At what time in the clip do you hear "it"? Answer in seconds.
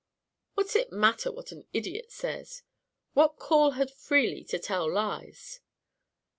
0.75-0.91